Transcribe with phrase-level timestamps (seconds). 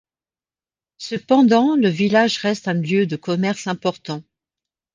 [0.97, 4.23] Cependant le village reste un lieu de commerce important.